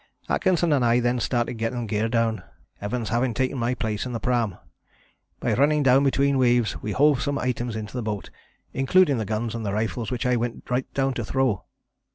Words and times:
Atkinson 0.27 0.73
and 0.73 0.83
I 0.83 0.99
then 0.99 1.19
started 1.19 1.59
getting 1.59 1.81
the 1.81 1.85
gear 1.85 2.09
down, 2.09 2.41
Evans 2.81 3.09
having 3.09 3.35
taken 3.35 3.59
my 3.59 3.75
place 3.75 4.03
in 4.03 4.13
the 4.13 4.19
pram. 4.19 4.57
By 5.39 5.53
running 5.53 5.83
down 5.83 6.03
between 6.03 6.39
waves 6.39 6.75
we 6.81 6.91
hove 6.93 7.21
some 7.21 7.37
items 7.37 7.75
into 7.75 7.93
the 7.93 8.01
boat, 8.01 8.31
including 8.73 9.19
the 9.19 9.25
guns 9.25 9.53
and 9.53 9.63
rifles, 9.63 10.09
which 10.09 10.25
I 10.25 10.37
went 10.37 10.67
right 10.71 10.91
down 10.95 11.13
to 11.13 11.23
throw. 11.23 11.65